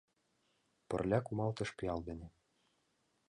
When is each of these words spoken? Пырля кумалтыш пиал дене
Пырля 0.89 1.19
кумалтыш 1.23 1.69
пиал 1.77 1.99
дене 2.07 2.27